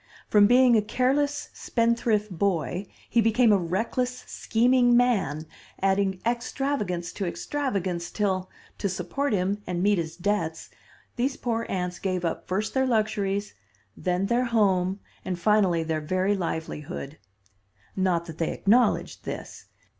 [0.29, 5.45] From being a careless spendthrift boy he became a reckless, scheming man,
[5.79, 10.71] adding extravagance to extravagance, till, to support him and meet his debts,
[11.17, 13.53] these poor aunts gave up first their luxuries,
[13.95, 17.19] then their home and finally their very livelihood.
[17.95, 19.67] Not that they acknowledged this.